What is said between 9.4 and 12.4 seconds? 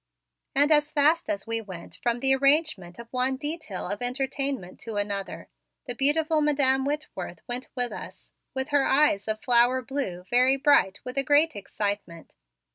flower blue very bright with a great excitement.